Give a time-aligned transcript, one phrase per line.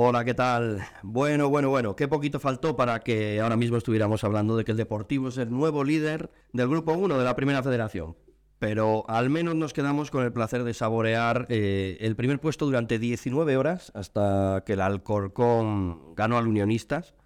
[0.00, 0.80] Hola, ¿qué tal?
[1.02, 4.76] Bueno, bueno, bueno, qué poquito faltó para que ahora mismo estuviéramos hablando de que el
[4.76, 8.16] Deportivo es el nuevo líder del Grupo 1 de la Primera Federación.
[8.60, 13.00] Pero al menos nos quedamos con el placer de saborear eh, el primer puesto durante
[13.00, 17.16] 19 horas hasta que el Alcorcón ganó al Unionistas.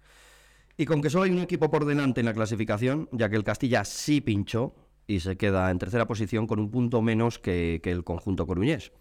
[0.75, 3.43] Y con que solo hay un equipo por delante en la clasificación, ya que el
[3.43, 4.73] Castilla sí pinchó
[5.05, 8.91] y se queda en tercera posición con un punto menos que, que el conjunto coruñés.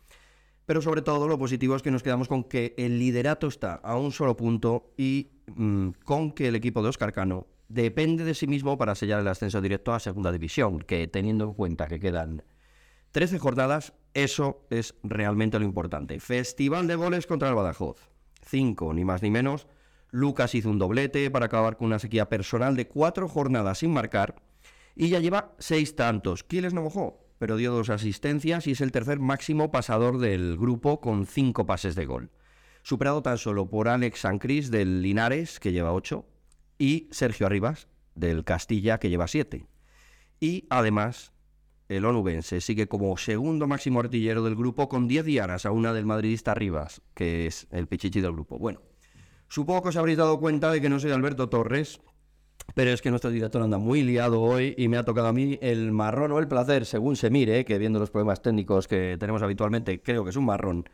[0.66, 3.97] Pero sobre todo lo positivo es que nos quedamos con que el liderato está a
[3.97, 8.47] un solo punto y mm, con que el equipo de Oscar Cano depende de sí
[8.47, 12.45] mismo para sellar el ascenso directo a Segunda División, que teniendo en cuenta que quedan
[13.12, 16.21] 13 jornadas, eso es realmente lo importante.
[16.21, 18.10] Festival de goles contra el Badajoz.
[18.47, 19.66] 5, ni más ni menos.
[20.10, 24.37] Lucas hizo un doblete para acabar con una sequía personal de cuatro jornadas sin marcar
[24.95, 26.45] y ya lleva seis tantos.
[26.45, 27.22] ¿Quién no mojó?
[27.42, 31.96] Pero dio dos asistencias y es el tercer máximo pasador del grupo con cinco pases
[31.96, 32.30] de gol.
[32.84, 36.24] Superado tan solo por Alex Sancris del Linares, que lleva ocho,
[36.79, 39.66] y Sergio Arribas del Castilla, que lleva siete.
[40.38, 41.32] Y además,
[41.88, 46.06] el onubense sigue como segundo máximo artillero del grupo con 10 dianas a una del
[46.06, 48.56] madridista Arribas, que es el pichichi del grupo.
[48.56, 48.82] Bueno,
[49.49, 52.01] supongo que os habréis dado cuenta de que no soy Alberto Torres,
[52.74, 55.59] pero es que nuestro director anda muy liado hoy y me ha tocado a mí
[55.60, 59.43] el marrón o el placer, según se mire, que viendo los problemas técnicos que tenemos
[59.43, 60.88] habitualmente, creo que es un marrón,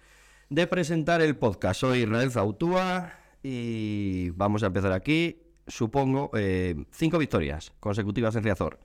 [0.48, 1.80] de presentar el podcast.
[1.80, 5.42] Soy Israel Zautúa y vamos a empezar aquí.
[5.66, 8.80] Supongo eh, cinco victorias consecutivas en Riazor.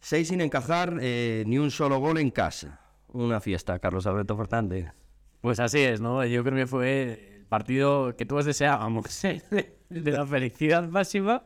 [0.00, 2.80] Seis sin encajar, eh, ni un solo gol en casa.
[3.08, 4.92] Una fiesta, Carlos Alberto Fernández.
[5.40, 6.24] Pues así es, ¿no?
[6.26, 11.44] Yo creo que fue el partido que todos deseábamos, de la felicidad máxima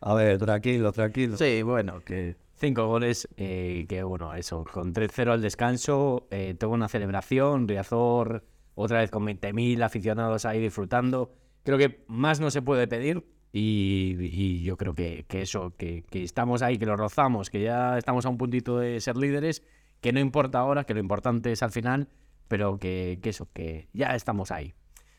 [0.00, 1.36] A ver, tranquilo, tranquilo.
[1.36, 6.88] Sí, bueno, que cinco goles, eh, que bueno, eso, con 3-0 al descanso, eh, una
[6.88, 11.32] celebración, Riazor otra vez con 20.000 aficionados ahí disfrutando.
[11.64, 16.78] Creo que más no se puede pedir y, yo creo que, eso, que, estamos ahí,
[16.78, 19.64] que lo rozamos, que ya estamos a un puntito de ser líderes,
[20.00, 22.08] que no importa ahora, que lo importante es al final,
[22.46, 24.74] pero que eso, que ya estamos ahí.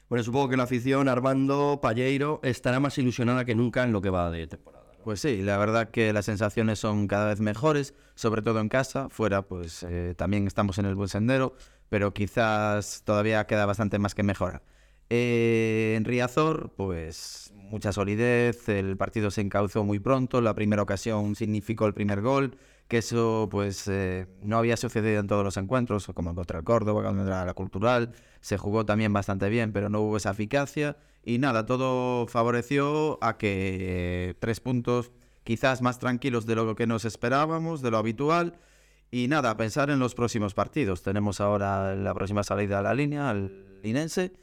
[0.09, 4.09] Bueno, supongo que la afición, Armando Palleiro, estará más ilusionada que nunca en lo que
[4.09, 4.85] va de temporada.
[5.03, 9.07] Pues sí, la verdad que las sensaciones son cada vez mejores, sobre todo en casa,
[9.09, 11.53] fuera pues eh, también estamos en el buen sendero,
[11.89, 14.63] pero quizás todavía queda bastante más que mejorar.
[15.09, 21.35] Eh, en Riazor, pues mucha solidez, el partido se encauzó muy pronto, la primera ocasión
[21.35, 26.07] significó el primer gol, que eso pues eh, no había sucedido en todos los encuentros,
[26.13, 30.17] como contra el Córdoba, contra la Cultural, se jugó también bastante bien, pero no hubo
[30.17, 33.77] esa eficacia y nada, todo favoreció a que
[34.29, 35.11] eh, tres puntos
[35.43, 38.59] quizás más tranquilos de lo que nos esperábamos, de lo habitual.
[39.11, 41.01] Y nada, pensar en los próximos partidos.
[41.01, 44.33] Tenemos ahora la próxima salida a la línea, al Linense.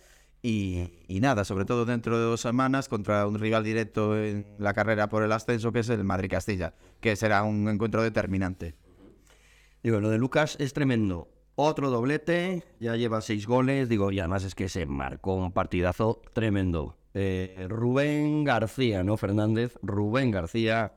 [0.48, 5.08] Y, nada, sobre todo dentro de dos semanas contra un rival directo en la carrera
[5.08, 8.76] por el ascenso que es el Madrid-Castilla, que será un encuentro determinante.
[9.82, 11.28] Digo, lo de Lucas es tremendo.
[11.56, 16.22] Otro doblete, ya lleva seis goles, digo, y además es que se marcó un partidazo
[16.32, 16.96] tremendo.
[17.12, 19.76] Eh, Rubén García, ¿no, Fernández?
[19.82, 20.92] Rubén García.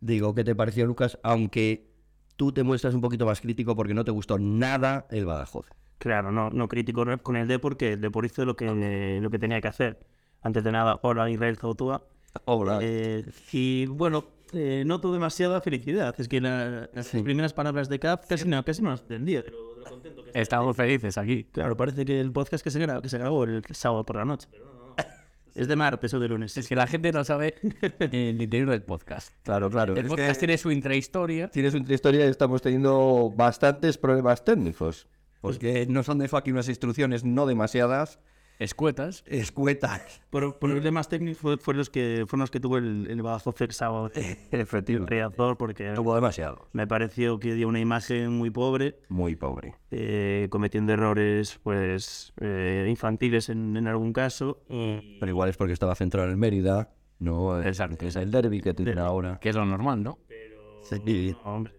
[0.00, 1.18] Digo, ¿qué te pareció, Lucas?
[1.24, 1.90] Aunque
[2.36, 5.66] tú te muestras un poquito más crítico porque no te gustó nada el Badajoz.
[5.98, 9.38] Claro, no, no critico con el D porque el Depor hizo lo que, lo que
[9.38, 9.98] tenía que hacer.
[10.42, 12.02] Antes de nada, hola Israel Zautúa.
[12.44, 12.78] Hola.
[12.82, 16.14] Eh, y bueno, eh, noto demasiada felicidad.
[16.18, 19.84] Es que las primeras palabras de Cap casi no, casi no las entendía de lo,
[19.84, 21.44] contento que Estamos felices aquí.
[21.44, 24.24] Claro, parece que el podcast que se, grabó, que se grabó el sábado por la
[24.24, 24.94] noche, pero no, no.
[25.54, 26.54] Es de martes o de lunes.
[26.58, 27.54] Es que la gente no sabe
[27.98, 29.32] el interior del podcast.
[29.42, 29.96] Claro, claro.
[29.96, 31.48] El podcast tiene su intrahistoria.
[31.48, 35.08] Tiene su intrahistoria y estamos teniendo bastantes problemas técnicos.
[35.40, 38.18] Porque no son de fucking unas instrucciones no demasiadas.
[38.58, 39.22] Escuetas.
[39.26, 40.22] Escuetas.
[40.30, 44.10] Por problemas técnicos fueron los que, fueron los que tuvo el, el el sábado.
[44.50, 45.36] Efectivamente.
[45.58, 46.66] porque tuvo demasiado.
[46.72, 48.98] Me pareció que dio una imagen muy pobre.
[49.08, 49.74] Muy pobre.
[49.90, 54.62] Eh, cometiendo errores pues eh, infantiles en, en, algún caso.
[54.68, 56.94] Pero igual es porque estaba centrado en Mérida.
[57.18, 58.06] No, Exacto.
[58.06, 59.38] es el derby que tiene ahora.
[59.40, 60.18] Que es lo normal, ¿no?
[60.28, 60.82] Pero...
[60.82, 61.36] Sí.
[61.44, 61.72] hombre,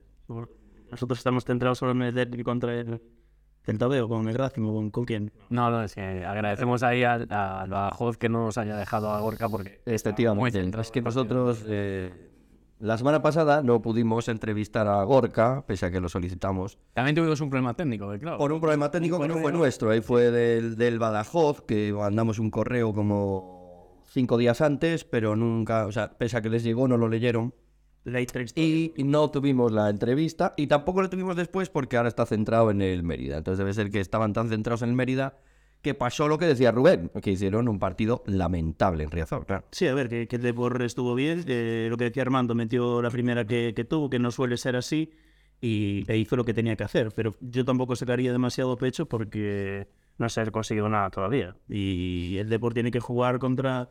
[0.92, 3.02] nosotros estamos centrados solo en el derby contra el
[3.68, 5.32] el Tabeo, con el Grácimo, con, con quién.
[5.50, 9.82] No, no, es que agradecemos ahí al, al que nos haya dejado a Gorka porque
[9.86, 12.12] este tío muy Es que nosotros eh,
[12.80, 16.78] la semana pasada no pudimos entrevistar a Gorka, pese a que lo solicitamos.
[16.94, 18.38] También tuvimos un problema técnico, eh, claro.
[18.38, 22.40] Por un problema técnico que no fue nuestro, ahí fue del, del Badajoz, que mandamos
[22.40, 26.88] un correo como cinco días antes, pero nunca, o sea, pese a que les llegó,
[26.88, 27.54] no lo leyeron.
[28.04, 28.22] La.
[28.56, 32.82] Y no tuvimos la entrevista y tampoco la tuvimos después porque ahora está centrado en
[32.82, 33.38] el Mérida.
[33.38, 35.38] Entonces debe ser que estaban tan centrados en el Mérida
[35.82, 39.66] que pasó lo que decía Rubén, que hicieron un partido lamentable en Riazor, claro.
[39.72, 41.44] Sí, a ver, que, que el Depor estuvo bien.
[41.48, 44.76] eh, lo que decía Armando, metió la primera que, que tuvo, que no suele ser
[44.76, 45.12] así,
[45.62, 47.12] y e hizo lo que tenía que hacer.
[47.16, 51.56] Pero yo tampoco sacaría demasiado pecho porque no se ha conseguido nada todavía.
[51.70, 53.90] Y el Depor tiene que jugar contra,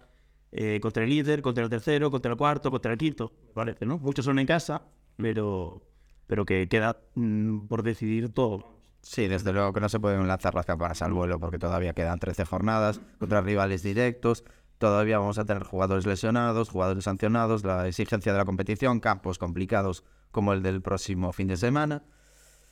[0.52, 3.98] eh, contra el líder, contra el tercero, contra el cuarto, contra el quinto, parece, ¿no?
[3.98, 4.82] Muchos son en casa,
[5.16, 5.82] pero,
[6.26, 8.76] pero que queda mm, por decidir todo.
[9.02, 12.18] Sí, desde luego que no se pueden lanzar las campanas al vuelo porque todavía quedan
[12.18, 14.44] 13 jornadas contra rivales directos.
[14.78, 20.04] Todavía vamos a tener jugadores lesionados, jugadores sancionados, la exigencia de la competición, campos complicados
[20.32, 22.02] como el del próximo fin de semana.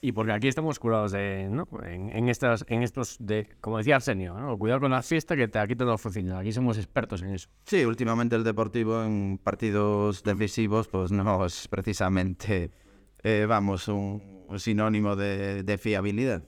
[0.04, 1.66] Y porque aquí estamos curados de, ¿no?
[1.82, 4.58] en, en estas, en estos, de, como decía Arsenio, ¿no?
[4.58, 6.40] cuidado con la fiesta que te aquí todo funciona.
[6.40, 7.48] Aquí somos expertos en eso.
[7.64, 12.70] Sí, últimamente el Deportivo en partidos decisivos pues no es precisamente,
[13.22, 16.42] eh, vamos, un, un sinónimo de, de fiabilidad.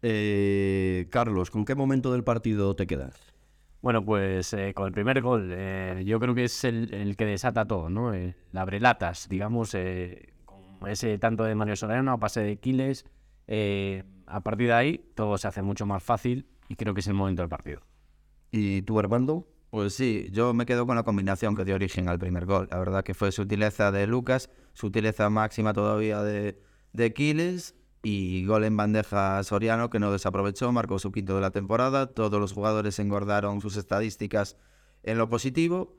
[0.00, 3.34] Eh, Carlos, ¿con qué momento del partido te quedas?
[3.82, 7.24] Bueno, pues eh, con el primer gol, eh, yo creo que es el, el que
[7.24, 8.14] desata todo, ¿no?
[8.14, 10.39] El abrelatas, digamos, eh, con
[10.86, 13.04] ese tanto de Mario Soriano, a pase de Quiles.
[13.46, 17.06] eh, a partir de ahí, todo se hace mucho más fácil y creo que es
[17.08, 17.80] el momento del partido.
[18.52, 19.46] ¿Y tú, Armando?
[19.70, 22.68] Pues sí, yo me quedo con la combinación que dio origen al primer gol.
[22.70, 26.60] La verdad que fue sutileza de Lucas, sutileza máxima todavía de,
[26.92, 31.50] de Quiles y gol en bandeja Soriano que no desaprovechó, marcó su quinto de la
[31.50, 32.06] temporada.
[32.06, 34.56] Todos los jugadores engordaron sus estadísticas
[35.02, 35.96] en lo positivo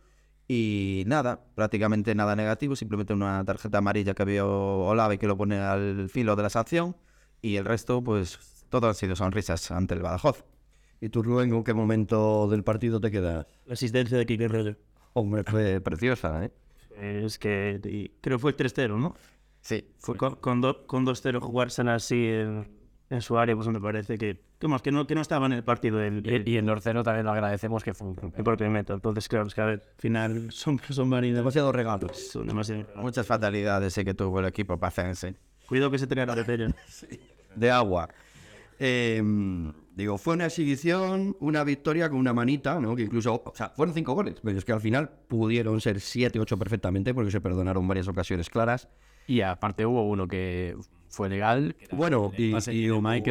[0.48, 5.58] y nada, prácticamente nada negativo, simplemente una tarjeta amarilla que vio Olave que lo pone
[5.60, 6.96] al filo de la sanción
[7.42, 10.44] y el resto pues todo han sido sonrisas ante el Badajoz.
[11.00, 13.48] ¿Y tú, Rubén, con qué momento del partido te quedas?
[13.66, 14.80] La asistencia de Kike Roger.
[15.14, 16.52] Hombre, fue preciosa, ¿eh?
[17.24, 19.16] Es que creo que fue el 3-0, ¿no?
[19.62, 22.68] Sí, Fue con, con, do- con 2-0 jugársela así en,
[23.12, 25.52] en su área, pues me parece que, que, más, que, no, que no estaba en
[25.52, 28.44] el partido el, el, Y, y en Norcero también lo agradecemos que fue un el
[28.44, 28.66] propio.
[28.68, 31.36] Entonces, claro, es que a ver, al final son, son varias.
[31.36, 32.30] Demasiados regalos.
[32.32, 32.86] Son demasiado.
[32.96, 35.36] muchas fatalidades sé que tuvo el equipo pacense.
[35.68, 36.74] Cuidado que se te cae la botella.
[37.56, 38.08] de agua.
[38.80, 39.22] Eh,
[39.94, 42.96] digo, fue una exhibición, una victoria con una manita, ¿no?
[42.96, 46.40] Que incluso, o sea, fueron cinco goles, pero es que al final pudieron ser siete,
[46.40, 48.88] ocho perfectamente, porque se perdonaron varias ocasiones claras.
[49.28, 50.76] Y aparte hubo uno que
[51.12, 51.76] fue legal.
[51.92, 52.82] Bueno, y, y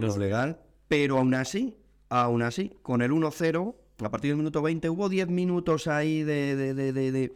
[0.09, 1.77] nos- legal, pero aún así,
[2.09, 3.75] aún así, con el 1-0,
[4.05, 7.32] a partir del minuto 20, hubo 10 minutos ahí de, de, de, de, de-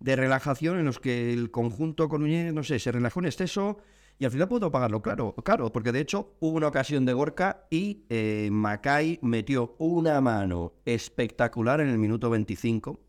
[0.00, 3.78] de relajación en los que el conjunto coruñés, no sé, se relajó en exceso
[4.20, 7.66] y al final pudo pagarlo, claro, claro, porque de hecho hubo una ocasión de Gorka
[7.70, 13.00] y eh, Macay metió una mano espectacular en el minuto 25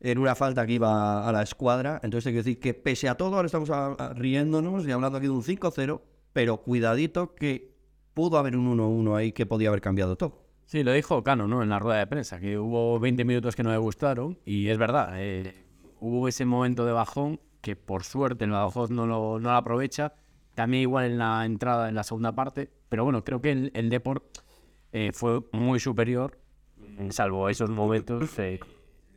[0.00, 2.00] en una falta que iba a la escuadra.
[2.02, 5.18] Entonces hay que decir que pese a todo, ahora estamos a- a- riéndonos y hablando
[5.18, 6.02] aquí de un 5-0,
[6.32, 7.74] pero cuidadito que
[8.14, 10.42] pudo haber un 1-1 ahí que podía haber cambiado todo.
[10.66, 11.62] Sí, lo dijo Cano, ¿no?
[11.62, 14.78] En la rueda de prensa, que hubo 20 minutos que no le gustaron y es
[14.78, 15.64] verdad, eh,
[16.00, 20.14] hubo ese momento de bajón que por suerte el Badajoz no lo, no lo aprovecha,
[20.54, 23.90] también igual en la entrada en la segunda parte, pero bueno, creo que el, el
[23.90, 24.24] Deport
[24.92, 26.38] eh, fue muy superior,
[27.10, 28.58] salvo esos momentos, eh,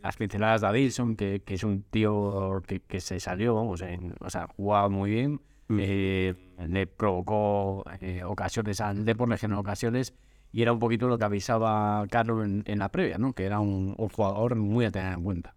[0.01, 4.13] las pinceladas de Adilson, que, que es un tío que, que se salió, vamos, en-
[4.19, 5.41] o sea, jugaba muy bien,
[5.77, 6.33] eh,
[6.67, 10.13] le provocó eh, ocasiones al Deport, le generó ocasiones,
[10.51, 13.33] y era un poquito lo que avisaba Carlos en, en la previa, ¿no?
[13.33, 15.55] Que era un, un jugador muy a tener en cuenta.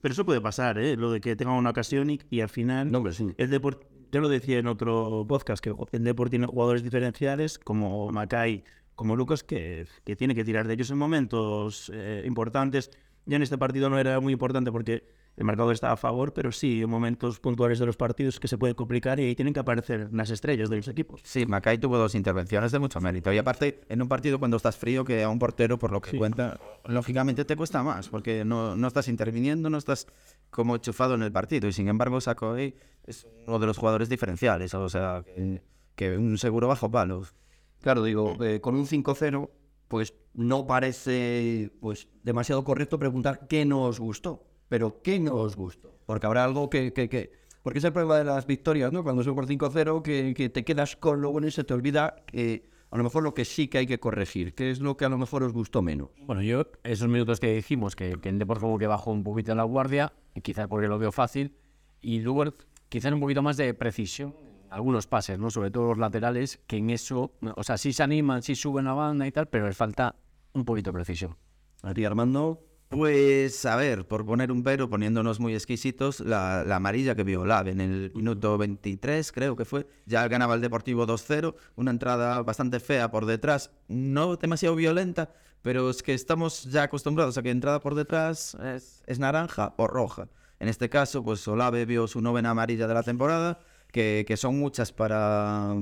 [0.00, 0.96] Pero eso puede pasar, ¿eh?
[0.96, 2.92] Lo de que tenga una ocasión y, y al final.
[2.92, 3.32] No, sí.
[3.38, 8.10] El Deport, yo lo decía en otro podcast, que el Deport tiene jugadores diferenciales como
[8.12, 12.90] Macay, como Lucas, que, que tiene que tirar de ellos en momentos eh, importantes.
[13.28, 15.04] Ya en este partido no era muy importante porque
[15.36, 18.56] el marcador estaba a favor, pero sí en momentos puntuales de los partidos que se
[18.56, 21.20] puede complicar y ahí tienen que aparecer las estrellas de los equipos.
[21.24, 23.30] Sí, Macay tuvo dos intervenciones de mucho mérito.
[23.30, 26.16] Y aparte, en un partido cuando estás frío, que a un portero, por lo que
[26.16, 30.06] cuenta, lógicamente te cuesta más, porque no, no estás interviniendo, no estás
[30.48, 31.68] como enchufado en el partido.
[31.68, 35.60] Y sin embargo, Sacoy es uno de los jugadores diferenciales, o sea, que,
[35.94, 37.34] que un seguro bajo palos.
[37.82, 39.50] Claro, digo, eh, con un 5-0,
[39.88, 44.44] pues no parece pues demasiado correcto preguntar qué nos gustó.
[44.68, 45.94] Pero ¿qué nos gustó?
[46.06, 46.92] Porque habrá algo que...
[46.92, 49.02] que, que- Porque es el problema de las victorias, ¿no?
[49.02, 52.16] Cuando son por 5-0, que, que te quedas con lo bueno y se te olvida
[52.26, 55.04] que a lo mejor lo que sí que hay que corregir, que es lo que
[55.04, 56.08] a lo mejor os gustó menos.
[56.26, 59.54] Bueno, yo, esos minutos que dijimos, que, que el Depor como que bajó un poquito
[59.54, 61.54] la guardia, quizás porque lo veo fácil,
[62.00, 62.54] y luego
[62.88, 65.50] quizás un poquito más de precisión en algunos pases, ¿no?
[65.50, 68.94] Sobre todo los laterales, que en eso, o sea, sí se animan, sí suben la
[68.94, 70.14] banda y tal, pero les falta
[70.52, 71.36] un poquito de precisión.
[71.82, 72.64] A ti, Armando.
[72.88, 77.44] Pues, a ver, por poner un pero, poniéndonos muy exquisitos, la, la amarilla que vio
[77.44, 79.86] Lave en el minuto 23, creo que fue.
[80.06, 85.90] Ya ganaba el Deportivo 2-0, una entrada bastante fea por detrás, no demasiado violenta, pero
[85.90, 90.28] es que estamos ya acostumbrados a que entrada por detrás es, es naranja o roja.
[90.58, 93.60] En este caso, pues Olave vio su novena amarilla de la temporada,
[93.92, 95.74] que, que son muchas para,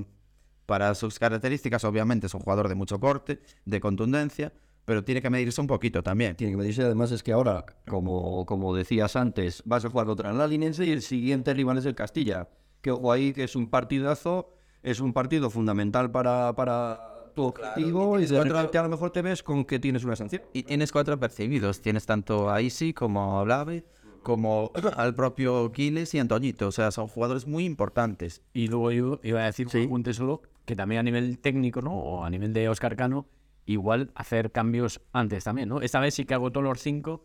[0.67, 1.85] para sus características.
[1.85, 4.53] Obviamente es un jugador de mucho corte, de contundencia,
[4.85, 6.37] pero tiene que medirse un poquito también.
[6.37, 10.31] Tiene que medirse, además es que ahora, como, como decías antes, vas a jugar contra
[10.31, 12.49] el Linense y el siguiente rival es el Castilla.
[12.81, 18.19] Que ojo ahí, que es un partidazo, es un partido fundamental para, para tu objetivo
[18.19, 20.43] y de repente a lo mejor te ves con que tienes una sanción.
[20.53, 21.81] Y tienes cuatro apercibidos.
[21.81, 23.85] Tienes tanto a Isi como a Olave,
[24.27, 26.67] como al propio Quiles y Antoñito.
[26.67, 28.43] O sea, son jugadores muy importantes.
[28.53, 31.93] Y luego yo iba a decir un apunte solo que también a nivel técnico, ¿no?
[31.93, 33.27] O a nivel de Oscar Cano,
[33.67, 35.81] igual hacer cambios antes también, ¿no?
[35.81, 37.25] Esta vez sí que agotó los cinco,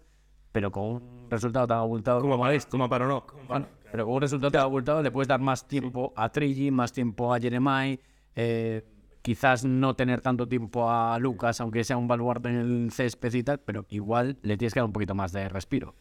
[0.51, 2.69] pero con un resultado tan abultado como para esto.
[2.69, 3.25] Como para no.
[3.47, 6.93] Bueno, pero con un resultado tan abultado le puedes dar más tiempo a Trigi, más
[6.93, 7.99] tiempo a Jeremai,
[8.35, 8.85] eh,
[9.23, 13.41] quizás no tener tanto tiempo a Lucas, aunque sea un baluarte en el césped y
[13.41, 15.95] tal, pero igual le tienes que dar un poquito más de respiro.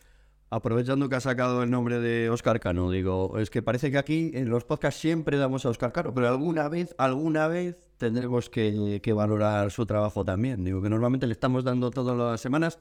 [0.52, 4.33] Aprovechando que ha sacado el nombre de Oscar Cano, digo, es que parece que aquí
[4.35, 8.99] en los podcasts siempre damos a Oscar Cano, pero alguna vez, alguna vez tendremos que,
[9.00, 10.64] que valorar su trabajo también.
[10.64, 12.80] Digo, que normalmente le estamos dando todas las semanas.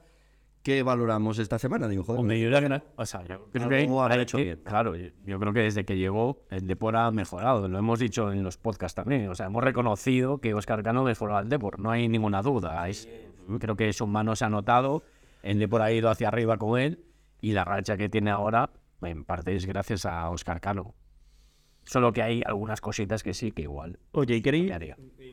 [0.64, 1.86] ¿Qué valoramos esta semana?
[1.86, 4.60] Digo, joder, Hombre, yo que- o sea, yo creo que, hay hecho bien.
[4.64, 8.32] claro, yo, yo creo que desde que llegó el Depor ha mejorado, lo hemos dicho
[8.32, 11.90] en los podcasts también, o sea, hemos reconocido que Oscar Cano mejoró al Depor, no
[11.92, 13.08] hay ninguna duda, es-
[13.60, 15.02] creo que su mano se ha notado,
[15.44, 16.98] el Depor ha ido hacia arriba con él
[17.40, 18.70] y la racha que tiene ahora
[19.02, 20.94] en parte es gracias a Oscar Cano.
[21.84, 24.70] Solo que hay algunas cositas que sí que igual Oye, ¿y queréis,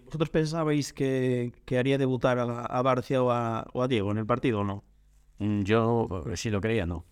[0.06, 4.18] vosotros pensabais que, que haría debutar a, a Barcia o a, o a Diego en
[4.18, 4.84] el partido o no?
[5.40, 7.06] Mm, Yo eh, sí lo creía, no.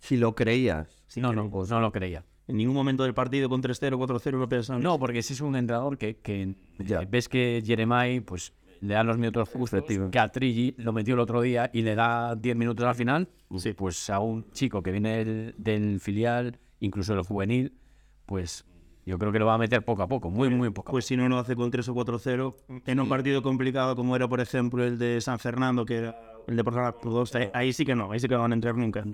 [0.00, 0.88] si lo creías.
[1.16, 2.24] no, no, pues no lo creía.
[2.48, 4.82] En ningún momento del partido con 3-0, 4-0 no pensaban.
[4.82, 7.02] No, porque ese es un entrenador que, que Ya.
[7.08, 11.20] ves que Jeremai pues le da los minutos justos, que a Trigi lo metió el
[11.20, 13.72] otro día y le da 10 minutos al final, Sí.
[13.72, 17.72] pues a un chico que viene del, del filial, incluso del juvenil,
[18.26, 18.64] pues
[19.06, 21.04] yo creo que lo va a meter poco a poco, muy, muy poco a Pues
[21.06, 24.40] si no lo hace con 3 o 4-0, en un partido complicado como era, por
[24.40, 27.94] ejemplo, el de San Fernando, que era el de Portugal 2, ahí- ahí sí que
[27.94, 29.04] no, ahí sí que no van a entrar nunca.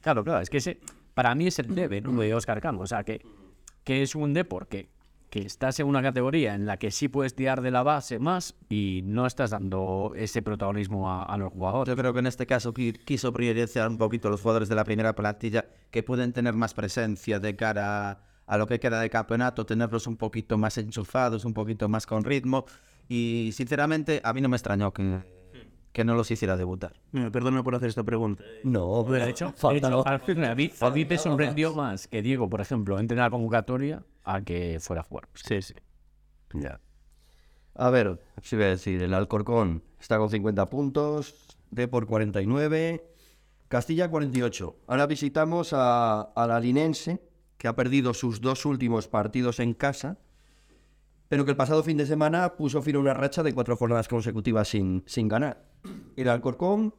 [0.00, 0.78] Claro, claro, es que ese
[1.14, 2.12] para mí es el debe ¿no?
[2.20, 3.20] de Oscar o sea, que,
[3.82, 4.88] que es un depor que,
[5.30, 8.56] que estás en una categoría en la que sí puedes tirar de la base más
[8.68, 11.88] y no estás dando ese protagonismo a, a los jugadores.
[11.88, 14.74] Yo creo que en este caso qui- quiso priorizar un poquito a los jugadores de
[14.74, 19.00] la primera plantilla que pueden tener más presencia de cara a, a lo que queda
[19.00, 22.64] de campeonato, tenerlos un poquito más enchufados, un poquito más con ritmo.
[23.08, 25.20] Y sinceramente, a mí no me extrañó que,
[25.92, 26.94] que no los hiciera debutar.
[27.12, 28.42] Mira, perdóname por hacer esta pregunta.
[28.64, 32.60] No, De hecho, falta de hecho, final, a mí, me sorprendió más que Diego, por
[32.60, 34.02] ejemplo, entre en la convocatoria
[34.34, 35.28] a que fuera a jugar.
[35.34, 35.74] Sí, sí.
[36.54, 36.80] Ya.
[37.74, 43.04] A ver, si voy a decir, el Alcorcón está con 50 puntos, Depor 49,
[43.68, 44.76] Castilla 48.
[44.86, 47.22] Ahora visitamos a, a la Linense,
[47.56, 50.18] que ha perdido sus dos últimos partidos en casa,
[51.28, 54.08] pero que el pasado fin de semana puso fin a una racha de cuatro jornadas
[54.08, 55.64] consecutivas sin, sin ganar.
[56.16, 56.94] El Alcorcón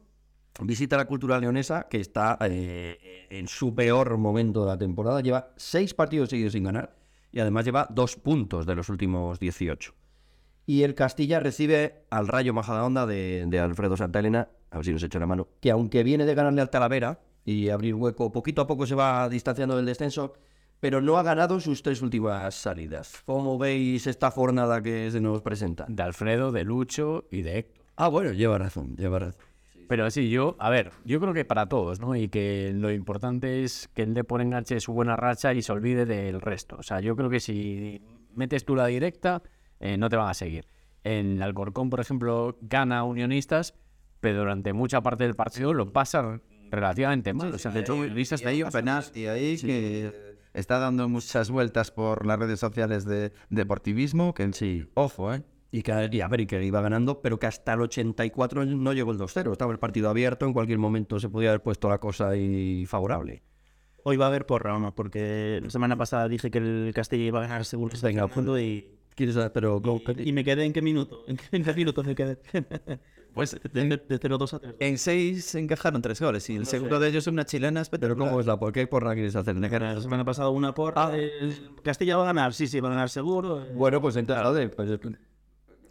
[0.60, 5.20] visita la cultura leonesa, que está eh, en su peor momento de la temporada.
[5.20, 7.01] Lleva seis partidos seguidos sin ganar
[7.32, 9.94] y además lleva dos puntos de los últimos 18.
[10.66, 14.92] Y el Castilla recibe al Rayo Majadahonda de, de Alfredo Santa Elena, a ver si
[14.92, 18.62] nos echa la mano, que aunque viene de ganarle al Talavera y abrir hueco, poquito
[18.62, 20.34] a poco se va distanciando del descenso,
[20.78, 23.22] pero no ha ganado sus tres últimas salidas.
[23.24, 25.86] ¿Cómo veis esta jornada que se nos presenta?
[25.88, 27.84] De Alfredo, de Lucho y de Héctor.
[27.96, 29.40] Ah, bueno, lleva razón, lleva razón.
[29.92, 32.16] Pero sí, yo, a ver, yo creo que para todos, ¿no?
[32.16, 36.06] Y que lo importante es que el Depor enganche su buena racha y se olvide
[36.06, 36.76] del resto.
[36.78, 38.00] O sea, yo creo que si
[38.34, 39.42] metes tú la directa,
[39.80, 40.66] eh, no te van a seguir.
[41.04, 43.74] En Alcorcón, por ejemplo, gana Unionistas,
[44.20, 47.52] pero durante mucha parte del partido lo pasa relativamente mal.
[47.52, 51.90] o sea, de hecho, Unionistas ahí está apenas, y ahí que está dando muchas vueltas
[51.90, 54.86] por las redes sociales de deportivismo, que Sí.
[54.94, 55.42] ojo, ¿eh?
[55.74, 58.92] Y que, y a ver, y que iba ganando, pero que hasta el 84 no
[58.92, 59.50] llegó el 2-0.
[59.52, 63.42] Estaba el partido abierto, en cualquier momento se podía haber puesto la cosa ahí favorable.
[64.04, 67.24] Hoy va a haber porra o no, porque la semana pasada dije que el Castilla
[67.24, 69.52] iba a ganar seguro Venga, segundo y, ¿Quieres saber?
[69.52, 71.24] Pero, ¿cómo- y me quedé en qué minuto.
[71.26, 72.38] ¿En qué, en qué minuto me quedé?
[73.34, 74.74] Pues de, de, de 0-2 a 3.
[74.78, 78.14] en seis encajaron tres goles y el segundo de ellos una chilena pero.
[78.14, 79.56] ¿cómo es la por qué porra quieres hacer?
[79.56, 81.16] La semana pasada una porra.
[81.16, 83.62] el Castilla va a ganar, sí, sí, va a ganar seguro.
[83.62, 83.72] eh.
[83.74, 84.98] Bueno, pues entonces, pues,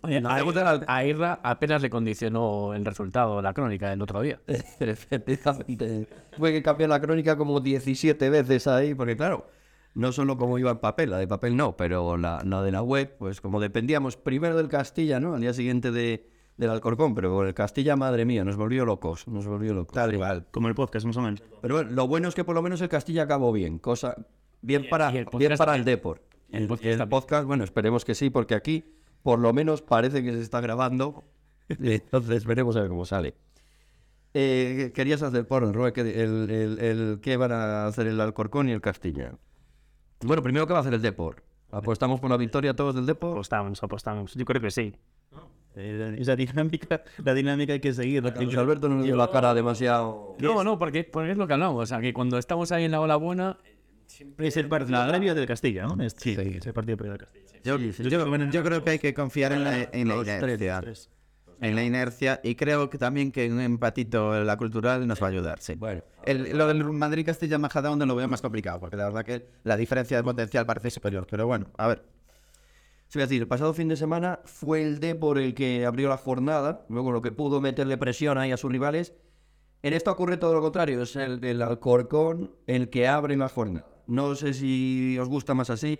[0.03, 4.01] Oye, Nos a, gusta la- a Irra apenas le condicionó el resultado, la crónica del
[4.01, 4.39] otro día.
[4.79, 6.07] Efectivamente.
[6.35, 9.47] Tuve que cambiar la crónica como 17 veces ahí, porque claro,
[9.93, 12.81] no solo como iba en papel, la de papel no, pero la, la de la
[12.81, 15.35] web, pues como dependíamos primero del Castilla, ¿no?
[15.35, 16.27] Al día siguiente de,
[16.57, 19.93] del Alcorcón, pero con el Castilla, madre mía, nos volvió locos, nos volvió locos.
[19.93, 20.45] Tal igual.
[20.51, 21.43] Como el podcast, más o menos.
[21.61, 24.15] Pero bueno, lo bueno es que por lo menos el Castilla acabó bien, cosa
[24.61, 25.83] bien para, y el bien para el.
[25.85, 26.21] Depor.
[26.51, 28.83] El El, podcast el podcast, bueno, esperemos que sí, porque aquí
[29.23, 31.23] por lo menos parece que se está grabando.
[31.69, 33.35] Entonces veremos a ver cómo sale.
[34.33, 38.69] Eh, querías hacer por Rue, que el, el, el- ¿qué van a hacer el Alcorcón
[38.69, 39.33] y el Castilla?
[40.21, 41.43] Bueno, primero, ¿qué va a hacer el Depor?
[41.71, 43.31] ¿Apostamos por la victoria todos del Depor?
[43.31, 44.33] Apostamos, apostamos.
[44.35, 44.93] Yo creo que sí.
[45.75, 48.23] Eh, esa dinámica, la dinámica hay que seguir.
[48.23, 50.35] Luis Alberto no nos dio la cara demasiado...
[50.39, 51.81] No, no, porque, porque es lo que hablamos.
[51.81, 53.57] O sea, que cuando estamos ahí en la ola buena,
[54.37, 56.01] Es el partido la del Castilla, ¿no?
[56.03, 56.57] Este, Sí.
[56.57, 57.50] Es el partido del Castilla.
[57.63, 57.77] Yo,
[58.09, 58.19] yo-
[58.51, 60.39] yo creo que hay que confiar en la, en la inercia.
[61.61, 62.39] En la inercia.
[62.43, 65.75] Y creo que también que un empatito en la cultural nos va a ayudar, sí.
[65.75, 69.77] Bueno, El- lo del Madrid-Castilla Majadahonda lo veo más complicado, porque la verdad que la
[69.77, 71.27] diferencia de potencial parece superior.
[71.29, 72.03] Pero bueno, a ver.
[73.09, 76.17] Sí, a decir, el pasado fin de semana fue el Depor el que abrió la
[76.17, 79.13] jornada, luego lo que pudo meterle presión ahí a sus rivales.
[79.83, 83.85] En esto ocurre todo lo contrario, es el del Alcorcón el que abre la jornada.
[84.07, 85.99] No sé si os gusta más así.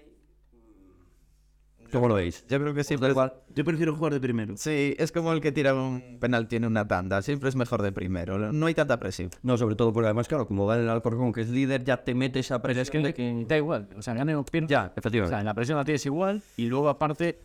[1.92, 2.46] ¿Cómo lo veis?
[2.48, 2.96] Yo creo que sí.
[2.96, 3.34] ¿Os da igual?
[3.54, 4.56] Yo prefiero jugar de primero.
[4.58, 7.22] Sí, es como el que tira un penal tiene una tanda.
[7.22, 8.52] Siempre es mejor de primero.
[8.52, 9.30] No hay tanta presión.
[9.44, 12.16] No, sobre todo porque además, claro, como va el Alcorcón que es líder, ya te
[12.16, 13.06] mete esa pero presión.
[13.06, 13.90] es que, de que da igual.
[13.98, 14.68] O sea, gane o pierda.
[14.68, 15.40] Ya, O sea, efectivamente.
[15.40, 17.40] en la presión la tienes igual y luego aparte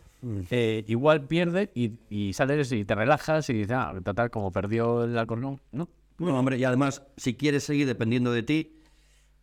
[0.49, 5.03] eh, igual pierde y, y sales y te relajas y dices, ah, total, como perdió
[5.03, 5.89] el Alcorcón, ¿no?
[6.17, 8.79] Bueno, hombre, y además, si quieres seguir dependiendo de ti,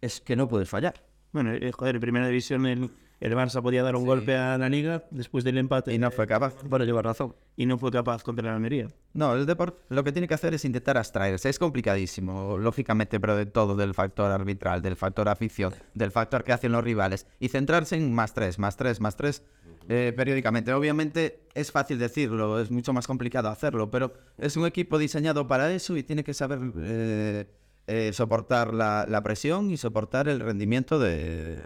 [0.01, 0.95] es que no puedes fallar.
[1.33, 2.91] Bueno, eh, joder, en primera división el,
[3.25, 6.27] el Barça podía dar un golpe a la Liga después del empate Y no fue
[6.27, 6.55] capaz.
[6.69, 7.35] Bueno, llevas razón.
[7.57, 8.89] y no fue capaz contra la Almería.
[9.15, 11.49] No, el Deport lo que tiene que hacer es intentar abstraerse.
[11.49, 16.53] Es complicadísimo, lógicamente, pero de todo, del factor arbitral, del factor afición, del factor que
[16.53, 17.27] hacen los rivales.
[17.41, 19.43] Y centrarse en más tres, más tres, más tres,
[19.89, 20.75] eh, periódicamente.
[20.75, 25.73] Obviamente es fácil decirlo, es mucho más complicado hacerlo, pero es un equipo diseñado para
[25.73, 27.47] eso y tiene que saber eh,
[27.87, 31.63] eh, soportar la, la presión y soportar el rendimiento de,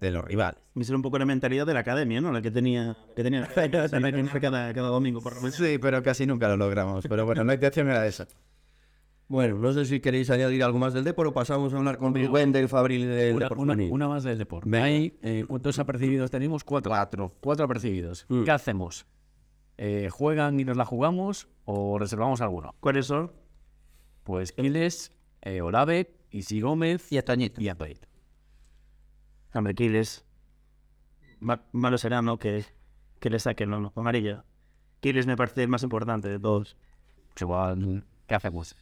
[0.00, 0.60] de los rivales.
[0.80, 2.30] Ser un poco la mentalidad de la academia, ¿no?
[2.32, 3.48] La que tenía, que tenía
[4.40, 5.56] cada, cada domingo, por lo menos.
[5.56, 7.06] Sí, pero casi nunca lo logramos.
[7.08, 8.26] Pero bueno, la intención era esa.
[9.30, 12.14] Bueno, no sé si queréis añadir algo más del Depor o pasamos a hablar con
[12.14, 14.74] Rubén del Fabril del Una, una- una más del deporte.
[14.78, 16.64] Hay, eh, ¿Cuántos apercibidos tenemos?
[16.64, 16.90] Cuatro.
[16.90, 17.34] Cuatro.
[17.40, 18.24] Cuatro apercibidos.
[18.28, 18.44] Mm.
[18.44, 19.04] ¿Qué hacemos?
[19.76, 22.74] Eh, ¿Juegan y nos la jugamos o reservamos alguno?
[22.80, 23.30] ¿Cuáles son?
[24.24, 27.60] Pues Quiles, eh, Olave, Isi Gómez Y a Toñito.
[27.60, 28.07] y Antoñito.
[29.58, 30.24] Hombre, Kiles.
[31.40, 32.38] Ma- malo será, ¿no?
[32.38, 32.64] Que,
[33.20, 33.80] que le saquen, ¿no?
[33.80, 34.44] no, Amarilla.
[35.00, 36.76] Kiles me parece el más importante de todos.
[37.34, 38.74] Pues igual, ¿qué hacemos?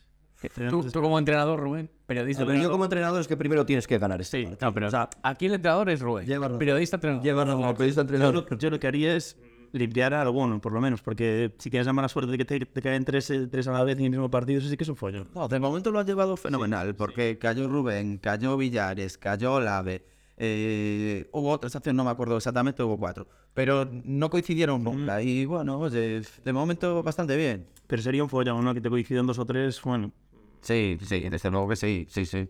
[0.71, 2.45] Tú, tú como entrenador, Rubén, periodista.
[2.45, 4.47] Pero yo como entrenador es que primero tienes que ganar este.
[4.47, 4.89] Sí, no, pero
[5.23, 6.27] aquí el entrenador es Rubén.
[6.27, 6.59] Lleva razón.
[6.59, 7.25] periodista, entrenador.
[7.25, 8.47] Lleva razón, el periodista Yo entrenador.
[8.51, 9.37] lo, yo lo que haría es
[9.73, 12.61] limpiar a alguno, por lo menos, porque si tienes la mala suerte de que te,
[12.67, 14.85] te caen tres, eh, tres a la vez en el mismo partido, eso sí que
[14.85, 15.29] es un follón.
[15.35, 20.05] No, de momento lo ha llevado fenomenal, porque cayó Rubén, cayó Villares, cayó Olave.
[20.39, 23.27] Eh, hubo otra estación, no me acuerdo exactamente, hubo cuatro.
[23.55, 25.23] Pero no coincidieron nunca.
[25.23, 27.67] Y bueno, oye, de momento bastante bien.
[27.87, 28.75] Pero sería un follón, ¿no?
[28.75, 30.13] Que te coincidan dos o tres, bueno.
[30.61, 32.49] Sí, sí, desde luego que sí, sí, sí.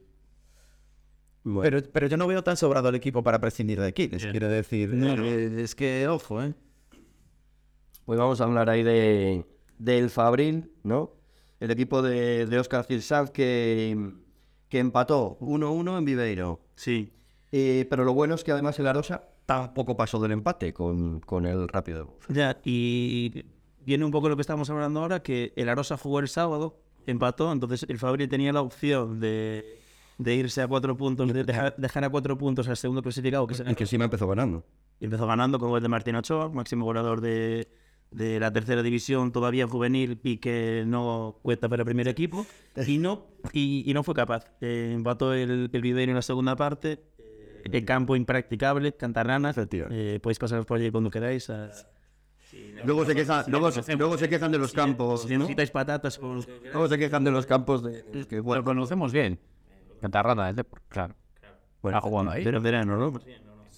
[1.44, 4.48] Bueno, Pero, pero yo no veo tan sobrado el equipo para prescindir de Aquiles, quiero
[4.48, 4.90] decir.
[4.92, 6.54] eh, es que, ojo, ¿eh?
[8.04, 9.44] pues vamos a hablar ahí de
[9.78, 11.12] del Fabril, ¿no?
[11.60, 14.12] El equipo de, de Oscar Cirsaz que,
[14.68, 16.60] que empató 1-1 en Viveiro.
[16.74, 17.12] Sí.
[17.52, 21.46] Eh, pero lo bueno es que además el Arosa tampoco pasó del empate con, con
[21.46, 22.18] el Rápido.
[22.28, 23.44] Ya, y
[23.84, 27.52] viene un poco lo que estamos hablando ahora, que el Arosa jugó el sábado, empató,
[27.52, 29.78] entonces el Fabri tenía la opción de,
[30.18, 33.54] de irse a cuatro puntos, de dejar, dejar a cuatro puntos al segundo clasificado, que
[33.54, 34.64] Y que encima empezó ganando.
[34.98, 37.68] Y empezó ganando con el de Martín Ochoa, máximo goleador de,
[38.10, 42.44] de la tercera división, todavía juvenil y que no cuenta para el primer equipo.
[42.86, 44.50] Y no, y, y no fue capaz.
[44.60, 47.02] Eh, empató el, el Viveiro en la segunda parte.
[47.72, 49.56] Eh, el campo impracticable, Cantarranas.
[49.58, 51.48] Eh, podéis pasaros por allí cuando queráis.
[51.50, 51.70] a-
[52.84, 55.22] Luego se, quejan, luego, se- luego se quejan de los campos.
[55.22, 55.40] si ¿no?
[55.40, 58.26] necesitáis patatas, por- Luego se quejan de los campos de.
[58.28, 59.38] que, Lo bueno, conocemos bien.
[60.00, 60.64] Cantarrana, es de...
[60.88, 61.14] Claro.
[61.82, 62.44] Bueno, ha jugado ahí.
[62.44, 63.20] pero verano, ¿no?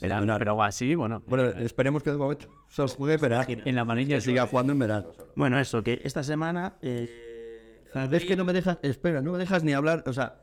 [0.00, 1.22] Verano, pero así, bueno.
[1.26, 4.72] bueno, esperemos que de momento se os juegue, pero En la manilla que siga jugando
[4.72, 5.08] en verano.
[5.34, 6.74] Bueno, eso, que esta semana.
[6.82, 10.42] eh, Es que no me dejas, espera, no me dejas ni hablar, o sea,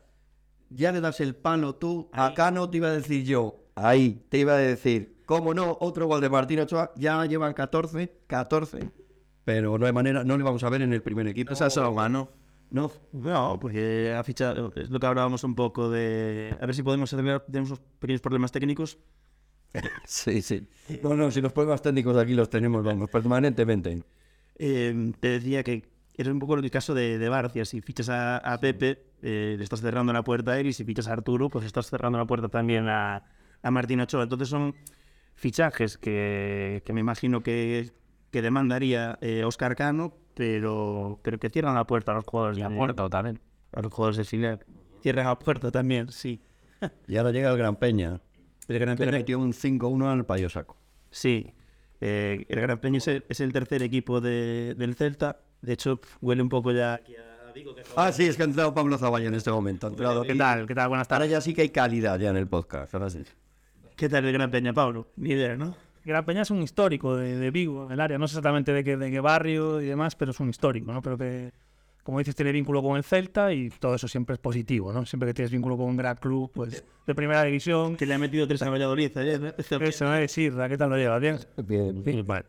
[0.70, 4.38] ya le das el palo tú, acá no te iba a decir yo, ahí te
[4.38, 8.90] iba a decir, cómo no, otro gol de Martín Ochoa, ya llevan 14, 14,
[9.44, 11.52] pero no hay manera, no le vamos a ver en el primer equipo.
[11.52, 12.28] Esa es algo, ¿no?
[12.70, 16.56] No, No, porque ha fichado, es lo que hablábamos un poco de...
[16.60, 18.98] A ver si podemos arreglar, tenemos unos pequeños problemas técnicos.
[20.04, 20.66] sí, sí.
[21.02, 24.02] No, no, si los problemas técnicos aquí los tenemos, vamos, permanentemente.
[24.58, 25.84] Eh, te decía que
[26.22, 27.64] es un poco el caso de, de Barcia.
[27.64, 30.84] Si fichas a, a Pepe, eh, le estás cerrando la puerta a él, y si
[30.84, 33.24] fichas a Arturo, pues estás cerrando la puerta también a,
[33.62, 34.22] a Martín Ochoa.
[34.24, 34.74] Entonces son
[35.34, 37.90] fichajes que, que me imagino que,
[38.30, 42.62] que demandaría eh, Oscar Cano, pero, pero que cierran la puerta a los jugadores Y
[42.62, 43.40] a de, Puerto también.
[43.72, 44.64] a los jugadores de filial.
[45.02, 46.40] Cierran la puerta también, sí.
[47.08, 48.20] Y ahora llega el Gran Peña.
[48.68, 50.76] El Gran Peña, metió un 5-1 al Payo Saco.
[51.10, 51.52] sí.
[52.02, 55.40] Eh, el Gran Peña es el, es el tercer equipo de- del Celta.
[55.62, 57.74] De hecho, huele un poco ya aquí a Vigo.
[57.74, 59.86] Que Ah, sí, es que ha entrado Pablo Zavalla en este momento.
[59.86, 60.66] Ha entrado ¿Qué tal?
[60.66, 60.88] ¿Qué tal?
[60.88, 61.30] Buenas Ahora tardes.
[61.32, 62.92] ya sí que hay calidad ya en el podcast.
[62.94, 63.22] Ahora sí.
[63.96, 65.08] ¿Qué tal el Gran Peña, Pablo?
[65.16, 65.74] Ni idea, ¿no?
[66.04, 68.18] Gran Peña es un histórico de, de Vigo, del área.
[68.18, 71.00] No sé exactamente de qué, de qué barrio y demás, pero es un histórico, ¿no?
[71.02, 71.50] Pero que,
[72.04, 75.04] como dices, tiene vínculo con el Celta y todo eso siempre es positivo, ¿no?
[75.06, 77.96] Siempre que tienes vínculo con un gran club, pues, de primera división.
[77.96, 79.48] Que le ha metido tres a Valladolid ayer, ¿no?
[79.56, 81.20] Eso es, Irra, ¿qué tal lo llevas?
[81.20, 81.38] ¿Bien?
[81.64, 82.44] Bien, Sí, vale.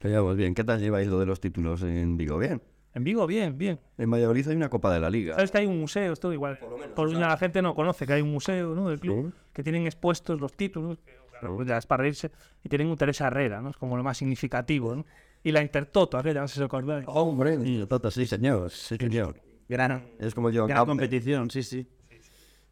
[0.00, 0.54] Lo llevamos bien.
[0.54, 2.38] ¿Qué tal lleváis lo de los títulos en Vigo?
[2.38, 2.62] Bien.
[2.94, 3.78] En Vigo, bien, bien.
[3.98, 5.34] En Valladolid hay una Copa de la Liga.
[5.36, 6.58] Sabes que hay un museo, esto igual.
[6.96, 8.88] Por la gente no conoce que hay un museo, ¿no?
[8.88, 9.38] Del club, Sí.
[9.52, 10.98] que tienen expuestos los títulos,
[11.38, 12.30] claro, es para reírse,
[12.64, 13.70] y tienen un Teresa Herrera, ¿no?
[13.70, 15.06] Es como lo más significativo, ¿no?
[15.44, 17.04] Y la Intertoto, aquella, no sé si acordáis.
[17.08, 18.70] Hombre, Tota, sí, señor.
[18.70, 19.40] Sí, señor.
[19.68, 20.66] Gran, Es como yo.
[20.66, 21.86] gran competición, sí, sí.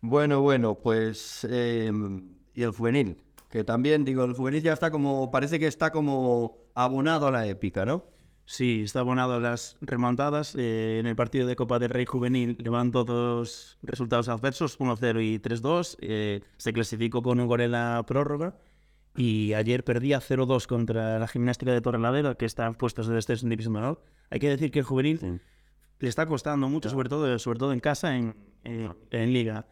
[0.00, 1.46] Bueno, bueno, pues.
[1.48, 1.92] eh,
[2.54, 3.22] y el juvenil.
[3.48, 5.30] Que también, digo, el juvenil ya está como.
[5.30, 8.04] Parece que está como abonado a la épica, ¿no?
[8.44, 10.54] Sí, está abonado a las remontadas.
[10.56, 15.38] Eh, en el partido de Copa del Rey Juvenil llevan todos resultados adversos, 1-0 y
[15.38, 15.98] 3-2.
[16.00, 18.56] Eh, se clasificó con un gol en la prórroga.
[19.16, 23.44] Y ayer perdía 0-2 contra la gimnástica de Torrelavega, que está en puestos de descenso
[23.44, 24.02] en División de Honor.
[24.30, 25.40] Hay que decir que el juvenil Sí.
[25.98, 29.66] le está costando mucho, sobre todo, sobre todo en casa, en, en- en Liga.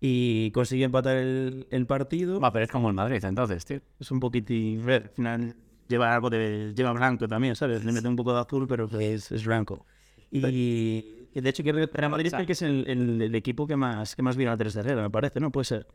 [0.00, 2.38] Y consiguió empatar el, el partido.
[2.40, 3.80] Va, pero es como el Madrid, entonces, tío.
[3.98, 4.88] Es un poquitín.
[4.88, 5.56] al final
[5.90, 6.72] lleva algo de.
[6.74, 7.84] Lleva blanco también, ¿sabes?
[7.84, 9.84] Le mete un poco de azul, pero es, es blanco.
[10.30, 13.76] Y, y de hecho, que Real Madrid creo que es el, el- el equipo que
[13.76, 15.50] más, que más viene a tres de Herrera, me parece, ¿no?
[15.50, 15.86] Puede ser.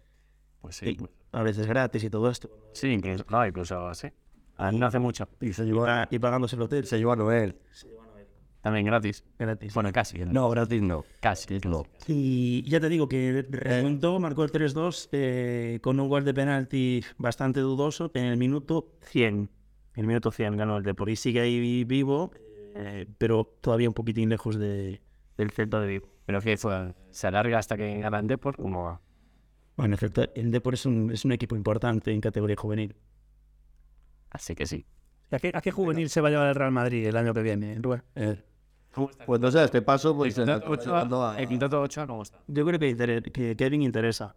[0.61, 0.93] Pues Y sí.
[0.95, 2.49] pues- a veces gratis y todo esto.
[2.73, 4.07] Sí, incluso, no, incluso así.
[4.57, 5.27] Ah, No hace mucho.
[5.41, 6.85] Y se llevó, Ah, y pagándose el hotel.
[6.85, 7.57] se llevó a Noel.
[8.61, 9.23] También gratis.
[9.37, 9.73] Gratis.
[9.75, 10.17] Bueno, casi.
[10.17, 10.33] gratis.
[10.33, 11.03] No, gratis no.
[11.19, 11.59] Casi.
[11.65, 11.83] No.
[12.07, 17.03] Y ya te digo que remontó, marcó el 3-2 eh, con un gol de penalti
[17.19, 19.49] bastante dudoso en el minuto 100.
[19.95, 22.31] En el minuto 100 ganó el Depor y sigue ahí vivo,
[22.75, 25.01] eh, pero todavía un poquitín lejos de,
[25.37, 26.09] del Celta de Vigo.
[26.25, 29.01] Pero que fue, se alarga hasta que gana el Depor, como va.
[29.77, 32.95] Bueno, el, Celta, el Depor es un, es un equipo importante en categoría juvenil.
[34.31, 34.85] Así que sí.
[35.31, 37.33] ¿Y ¿A qué, a qué juvenil se va a llevar el Real Madrid el año
[37.33, 38.03] que viene, Rubén?
[38.15, 38.43] Eh,
[39.25, 40.37] pues no sé, este paso, pues.
[40.37, 41.39] El Quintato está Ochoa, llevando a-
[42.07, 42.39] ¿cómo está?
[42.47, 44.35] Yo creo que, inter- que Kevin interesa.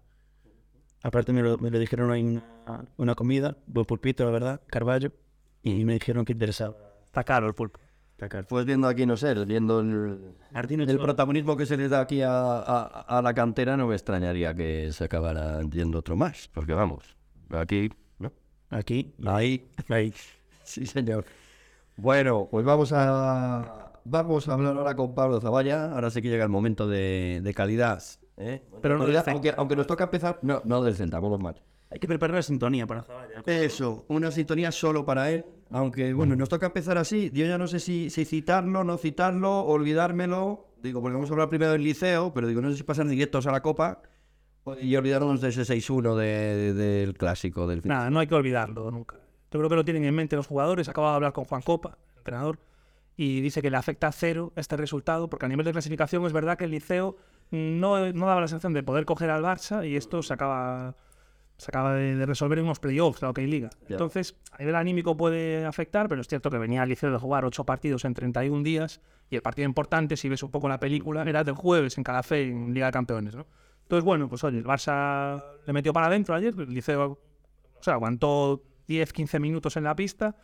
[1.03, 5.13] Aparte me lo, me lo dijeron en una, una comida, buen pulpito, la verdad, Carballo,
[5.63, 6.75] y me dijeron que interesaba.
[7.05, 7.81] Está caro el pulpo.
[8.49, 10.35] Pues viendo aquí, no sé, viendo el,
[10.91, 14.55] el protagonismo que se le da aquí a, a- a la cantera, no me extrañaría
[14.55, 16.51] que se acabara yendo otro más.
[16.53, 17.17] Porque vamos,
[17.51, 18.33] aquí, ¿no?
[18.71, 20.13] Aquí, Ahí, ahí.
[20.65, 21.25] sí, señor.
[21.97, 25.93] Bueno, pues vamos a vamos a hablar ahora con Pablo Zavalla.
[25.93, 28.03] Ahora sí que llega el momento de, de calidad.
[28.37, 28.63] ¿eh?
[28.83, 31.63] Pero no aunque, aunque nos toca empezar, no, no del centro, vamos mal.
[31.91, 33.05] Hay que preparar la sintonía para.
[33.47, 35.45] Eso, una sintonía solo para él.
[35.71, 37.31] Aunque, bueno, nos toca empezar así.
[37.33, 40.67] Yo ya no sé si, si citarlo, no citarlo, olvidármelo.
[40.83, 43.47] Digo, porque vamos a hablar primero del liceo, pero digo, no sé si pasar directos
[43.47, 44.03] a la Copa
[44.81, 47.89] y olvidarnos de ese 6-1 de- del clásico del fin.
[47.89, 49.17] Nada, no hay que olvidarlo nunca.
[49.51, 50.89] Yo creo que lo tienen en mente los jugadores.
[50.89, 52.59] Acabo de hablar con Juan Copa, el entrenador,
[53.17, 56.33] y dice que le afecta a cero este resultado, porque a nivel de clasificación es
[56.35, 57.17] verdad que el Liceo
[57.51, 60.95] no, no daba la sensación de poder coger al Barça y esto se acaba,
[61.59, 63.71] se acaba de, de resolver en unos playoffs, la OK Liga.
[63.89, 67.45] Entonces, a nivel anímico puede afectar, pero es cierto que venía el Liceo de jugar
[67.45, 71.23] ocho partidos en 31 días y el partido importante, si ves un poco la película,
[71.23, 73.35] era del jueves en Calafé, en Liga de Campeones.
[73.35, 73.47] ¿no?
[73.83, 77.19] Entonces, bueno, pues oye, el Barça le metió para adentro ayer, el Liceo
[77.81, 80.37] o sea, aguantó 10, 15 minutos en la pista.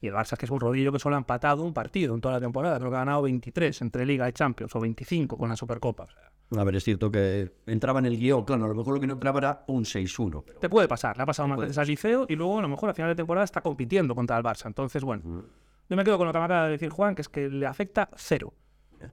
[0.00, 2.34] Y el Barça, que es un rodillo que solo ha empatado un partido en toda
[2.34, 2.78] la temporada.
[2.78, 6.04] Creo que ha ganado 23 entre Liga y Champions, o 25 con la Supercopa.
[6.04, 8.44] O sea, A ver, es cierto que entraba en el guion.
[8.44, 10.42] Claro, a lo mejor lo que no entraba era un 6-1.
[10.44, 11.16] pero- te puede pasar.
[11.16, 13.14] Le ha pasado más veces al Liceo y luego a lo mejor a final de
[13.14, 14.66] temporada está compitiendo contra el Barça.
[14.66, 15.44] Entonces, bueno,
[15.88, 17.66] yo me quedo con lo que me acaba de decir Juan, que es que le
[17.66, 18.52] afecta cero.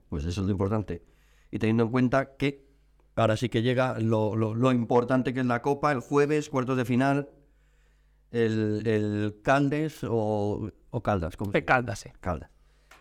[0.08, 1.02] Pues eso es lo importante.
[1.50, 2.66] Y teniendo en cuenta que
[3.14, 6.76] ahora sí que llega lo, lo- lo importante que es la Copa, el jueves, cuartos
[6.76, 7.28] de final,
[8.32, 11.36] el, el Caldes o, o Caldas.
[11.36, 12.10] ¿cómo Caldas, sí.
[12.20, 12.50] Caldas.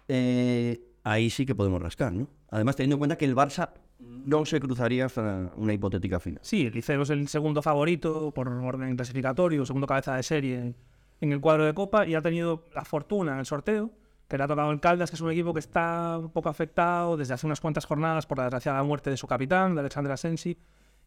[0.08, 2.28] eh, ahí sí que podemos rascar, ¿no?
[2.50, 6.40] Además, teniendo en cuenta que el Barça no se cruzaría hasta una hipotética final.
[6.44, 10.76] Sí, el Liceo es el segundo favorito por orden clasificatorio, segundo cabeza de serie
[11.20, 13.92] en el cuadro de Copa y ha tenido la fortuna en el sorteo,
[14.28, 17.18] que le ha tocado el Caldas, que es un equipo que está un poco afectado
[17.18, 20.58] desde hace unas cuantas jornadas por la desgraciada muerte de su capitán, de Alexander Asensi,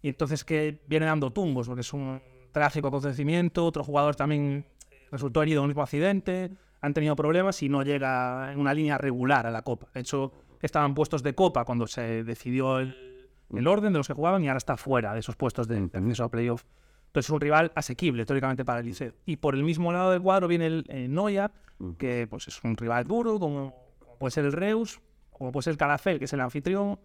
[0.02, 2.20] y entonces que viene dando tumbos, porque es un
[2.52, 4.66] trágico acontecimiento, otro jugador también
[5.12, 6.50] resultó herido en un mismo accidente,
[6.80, 9.88] han tenido problemas y no llega en una línea regular a la Copa.
[9.92, 14.14] De hecho, estaban puestos de Copa cuando se decidió el, el orden de los que
[14.14, 16.64] jugaban y ahora está fuera de esos puestos de de acceso a playoff.
[17.06, 19.14] Entonces es un rival asequible teóricamente para el Liceo.
[19.26, 21.50] Y por el mismo lado del cuadro viene el eh, Noia,
[21.98, 25.00] que pues es un rival duro, como, como puede ser el Reus,
[25.32, 27.00] como puede ser el Calafel, que es el anfitrión,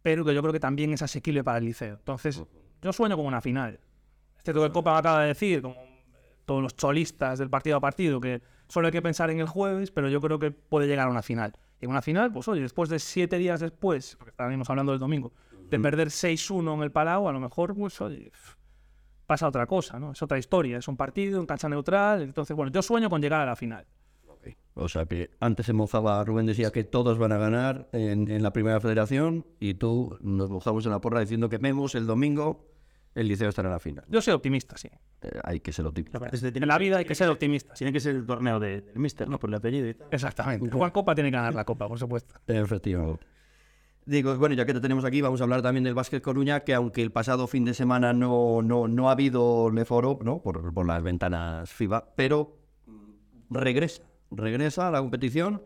[0.00, 1.96] pero que yo creo que también es asequible para el Liceo.
[1.96, 2.42] Entonces,
[2.80, 3.80] yo sueño con una final.
[4.38, 5.76] Este todo el Copa acaba de decir, como
[6.46, 9.90] todos los cholistas del partido a partido, que solo hay que pensar en el jueves,
[9.90, 11.52] pero yo creo que puede llegar a una final.
[11.80, 14.98] Y en una final, pues oye, después de siete días después, porque estábamos hablando del
[14.98, 15.32] domingo,
[15.68, 18.30] de perder 6-1 en el Palau, a lo mejor, pues oye,
[19.26, 20.12] pasa otra cosa, ¿no?
[20.12, 23.40] Es otra historia, es un partido en cancha neutral, entonces, bueno, yo sueño con llegar
[23.40, 23.86] a la final.
[24.74, 28.42] O sea que antes se mozaba, Rubén decía que todos van a ganar en, en
[28.42, 32.75] la primera federación y tú nos mojamos en la porra diciendo que vemos el domingo
[33.16, 34.04] el liceo estará en la final.
[34.08, 34.88] Yo soy optimista, sí.
[35.22, 36.20] Eh, hay que ser optimista.
[36.30, 37.74] Tiene En la vida hay que ser optimista.
[37.74, 39.38] Tiene que ser el torneo de- del Mister, ¿no?
[39.40, 40.06] Por el apellido y tal.
[40.10, 40.70] Exactamente.
[40.70, 42.34] Juan Copa tiene que ganar la Copa, por supuesto.
[42.46, 43.26] Efectivamente.
[44.04, 46.74] Digo, bueno, ya que te tenemos aquí, vamos a hablar también del Básquet Coruña, que
[46.74, 50.40] aunque el pasado fin de semana no, no, no ha habido Leforo, ¿no?
[50.42, 52.56] Por, por las ventanas FIBA, pero
[53.50, 55.62] regresa, regresa a la competición,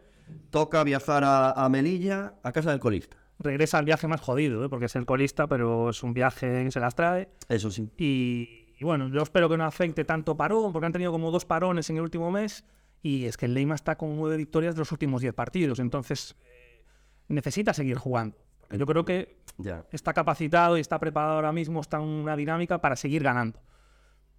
[0.50, 3.16] toca viajar a, a Melilla, a casa del colista.
[3.42, 4.68] Regresa al viaje más jodido, ¿eh?
[4.68, 7.28] porque es el colista, pero es un viaje que se las trae.
[7.48, 7.90] Eso sí.
[7.96, 11.46] Y, y bueno, yo espero que no afecte tanto parón, porque han tenido como dos
[11.46, 12.64] parones en el último mes.
[13.02, 15.78] Y es que el Leima está con nueve victorias de los últimos diez partidos.
[15.78, 16.84] Entonces, eh,
[17.28, 18.36] necesita seguir jugando.
[18.60, 19.84] Porque yo creo que Ya.
[19.90, 23.58] está capacitado y está preparado ahora mismo, está en una dinámica para seguir ganando.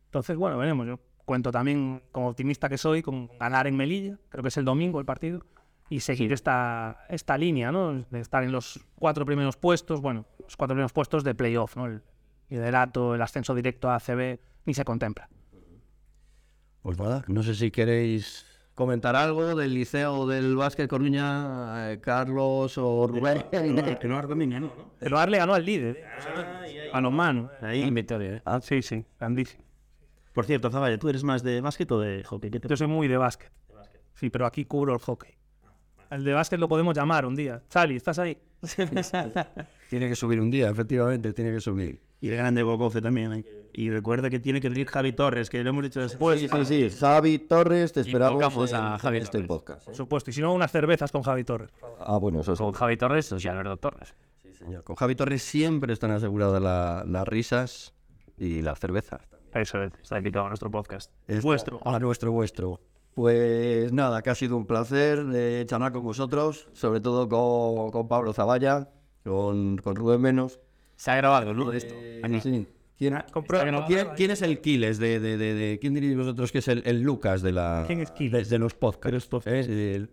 [0.06, 0.86] Entonces, bueno, veremos.
[0.86, 4.66] Yo cuento también, como optimista que soy, con ganar en Melilla, creo que es el
[4.66, 5.44] domingo el partido,
[5.92, 8.06] y seguir esta, esta línea, ¿no?
[8.10, 11.86] De estar en los cuatro primeros puestos, bueno, los cuatro primeros puestos de playoff, ¿no?
[11.86, 12.02] El
[12.50, 15.28] liderato, el ascenso directo a ACB, ni se contempla.
[16.82, 22.78] Pues nada, no sé si queréis comentar algo del liceo del Básquet Coruña, eh, Carlos
[22.78, 23.44] o Rubén.
[23.52, 24.92] Que no también ganó, ¿no?
[25.02, 26.06] El Oar le ganó al líder,
[26.94, 27.52] a los manos.
[27.62, 27.82] Ahí.
[27.82, 28.42] En victoria, ¿eh?
[28.46, 29.66] Ah, sí, sí, grandísimo.
[30.32, 32.50] Por cierto, Zavalla, ¿tú eres más de básquet o de hockey?
[32.50, 33.52] ¿Qué te Yo soy muy de básquet.
[34.14, 35.41] Sí, pero aquí cubro el hockey.
[36.12, 37.62] El de básquet lo podemos llamar un día.
[37.70, 38.38] Charlie, ¿estás ahí?
[39.90, 42.00] Tiene que subir un día, efectivamente, tiene que subir.
[42.22, 43.44] Y el grande Bococe también.
[43.44, 46.40] que- Y recuerda que tiene que venir Javi Torres, que lo hemos dicho después.
[46.40, 46.98] sí, sí, sí.
[47.00, 49.48] Javi Torres, te esperamos a Javi este Torres.
[49.48, 49.86] podcast.
[49.86, 50.30] Por supuesto.
[50.30, 51.72] Y si no, unas cervezas con Javi Torres.
[52.00, 52.62] Ah, bueno, eso sí.
[52.62, 54.14] Con Javi Torres o Alberto Torres.
[54.44, 54.84] Sí, señor.
[54.84, 57.94] Con Javi Torres siempre están aseguradas la- las risas
[58.38, 59.22] y las cervezas.
[59.54, 61.12] Eso es, está invitado a nuestro podcast.
[61.28, 61.80] Es Vuestro.
[61.86, 62.80] A nuestro, vuestro.
[63.14, 68.08] Pues nada, que ha sido un placer de charlar con vosotros, sobre todo con, con
[68.08, 68.90] Pablo Zavalla,
[69.24, 70.60] con, con Rubén Menos.
[70.96, 71.72] Se ha grabado, ¿no?
[71.74, 71.94] Esto.
[71.98, 72.68] Eh, sí.
[72.98, 76.52] ¿Quién, comprueba- ¿quién- quién- quién es el Quiles de, de, de, de- quién diréis vosotros
[76.52, 78.48] que es el, el Lucas de la ¿Quién es Quiles?
[78.50, 79.28] de, de los podcasts?
[79.48, 79.60] ¿eh?
[79.96, 80.10] El-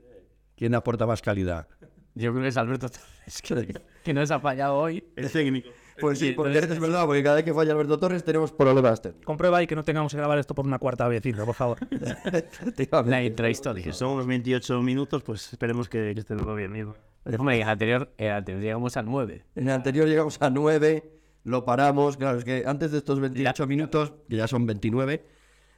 [0.56, 1.68] ¿Quién aporta más calidad?
[2.14, 5.04] Yo creo que es Alberto Torres, que, que nos ha fallado hoy.
[5.14, 5.68] El técnico.
[6.00, 9.26] Pues sí, porque es verdad, porque cada vez que falla Alberto Torres tenemos problemas técnicos.
[9.26, 11.78] Comprueba ahí que no tengamos que grabar esto por una cuarta vez, por favor.
[13.06, 13.92] La intrahistoria.
[13.92, 16.74] Son unos 28 minutos, pues esperemos que, que esté todo bien.
[16.74, 19.44] En el anterior, en el anterior llegamos a 9.
[19.54, 21.10] En el anterior llegamos a 9,
[21.44, 22.16] lo paramos.
[22.16, 25.24] Claro, es que antes de estos 28 minutos, que ya son 29,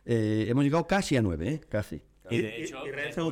[0.05, 1.61] eh, hemos llegado casi a 9, ¿eh?
[1.69, 2.03] Casi.
[2.31, 2.79] Y de hecho,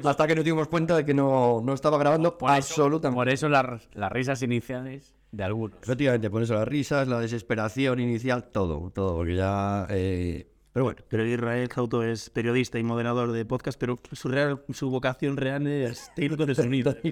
[0.08, 3.16] Hasta que nos dimos cuenta de que no, no estaba grabando por absolutamente.
[3.16, 5.76] por eso las, las risas iniciales de algunos.
[5.82, 9.86] Efectivamente, por eso las risas, la desesperación inicial, todo, todo, porque ya...
[9.90, 14.62] eh, Pero bueno, Pero Israel Cauto es periodista y moderador de podcast, pero su, real,
[14.70, 16.96] su vocación real es técnico de sonido.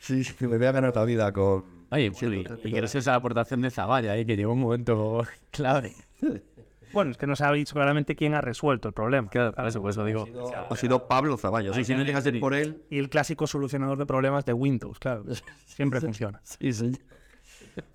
[0.00, 1.64] sí, sí, me voy a ganar la vida con...
[1.90, 4.26] Oye, bueno, y, y no sea esa aportación de Zavalla, ¿eh?
[4.26, 5.94] que llegó un momento clave.
[6.92, 9.28] Bueno, es que no se ha dicho claramente quién ha resuelto el problema.
[9.28, 10.26] Claro, por eso, por eso digo.
[10.70, 11.76] Ha sido Pablo Zaballos.
[11.78, 12.82] Y si no llega a ser por él...
[12.90, 15.24] Y el clásico solucionador de problemas de Windows, claro.
[15.66, 16.40] Siempre funciona.
[16.44, 16.98] Sí, señor.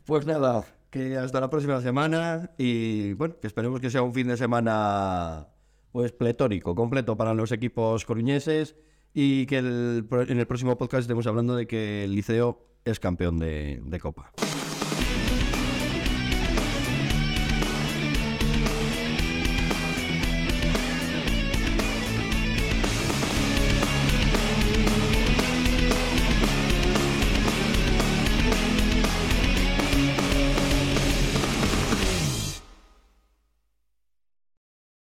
[0.06, 4.28] Pues nada, que hasta la próxima semana y bueno, que esperemos que sea un fin
[4.28, 5.48] de semana
[5.92, 8.76] pues pletórico, completo para los equipos coruñeses
[9.14, 13.40] y que el en el próximo podcast estemos hablando de que el Liceo es campeón
[13.40, 14.32] de, de Copa.